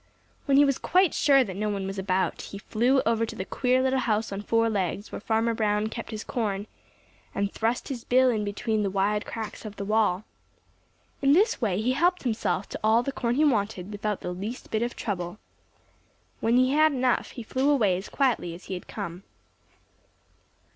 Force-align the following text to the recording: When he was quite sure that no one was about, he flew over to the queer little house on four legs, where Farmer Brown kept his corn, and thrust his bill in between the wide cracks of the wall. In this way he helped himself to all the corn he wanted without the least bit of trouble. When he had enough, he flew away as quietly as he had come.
When 0.45 0.57
he 0.57 0.65
was 0.65 0.79
quite 0.79 1.13
sure 1.13 1.43
that 1.43 1.55
no 1.55 1.69
one 1.69 1.85
was 1.85 1.99
about, 1.99 2.41
he 2.41 2.57
flew 2.57 3.01
over 3.03 3.23
to 3.23 3.35
the 3.35 3.45
queer 3.45 3.83
little 3.83 3.99
house 3.99 4.31
on 4.31 4.41
four 4.41 4.67
legs, 4.67 5.11
where 5.11 5.21
Farmer 5.21 5.53
Brown 5.53 5.89
kept 5.89 6.09
his 6.09 6.23
corn, 6.23 6.65
and 7.35 7.53
thrust 7.53 7.89
his 7.89 8.03
bill 8.03 8.31
in 8.31 8.43
between 8.43 8.81
the 8.81 8.89
wide 8.89 9.27
cracks 9.27 9.63
of 9.63 9.75
the 9.75 9.85
wall. 9.85 10.23
In 11.21 11.33
this 11.33 11.61
way 11.61 11.79
he 11.79 11.91
helped 11.91 12.23
himself 12.23 12.67
to 12.69 12.79
all 12.83 13.03
the 13.03 13.11
corn 13.11 13.35
he 13.35 13.45
wanted 13.45 13.91
without 13.91 14.21
the 14.21 14.33
least 14.33 14.71
bit 14.71 14.81
of 14.81 14.95
trouble. 14.95 15.37
When 16.39 16.57
he 16.57 16.71
had 16.71 16.93
enough, 16.93 17.29
he 17.29 17.43
flew 17.43 17.69
away 17.69 17.95
as 17.95 18.09
quietly 18.09 18.55
as 18.55 18.63
he 18.63 18.73
had 18.73 18.87
come. 18.87 19.21